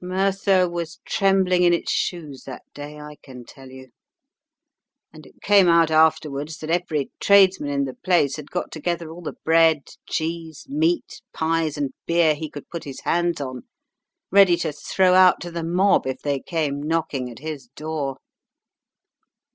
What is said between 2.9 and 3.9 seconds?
I can tell you;